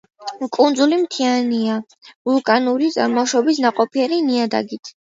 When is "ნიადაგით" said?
4.33-4.97